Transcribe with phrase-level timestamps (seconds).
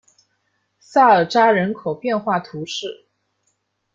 [0.79, 3.05] 萨尔扎人口变化图示